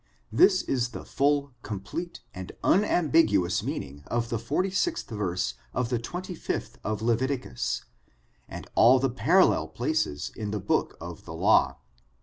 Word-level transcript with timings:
This 0.31 0.63
is 0.63 0.89
the 0.97 1.05
full, 1.05 1.53
complete 1.61 2.21
and 2.33 2.53
unambiguous 2.63 3.61
meaning 3.61 4.03
of 4.07 4.29
the 4.29 4.37
46th 4.39 5.15
verse 5.15 5.53
of 5.75 5.89
the 5.89 5.99
xxvth 5.99 6.77
of 6.83 7.03
Leviticus, 7.03 7.85
and 8.49 8.65
all 8.73 8.97
the 8.97 9.11
parcUlel 9.11 9.71
places 9.75 10.31
in 10.35 10.49
the 10.49 10.59
book 10.59 10.97
of 10.99 11.25
the 11.25 11.35
law. 11.35 11.77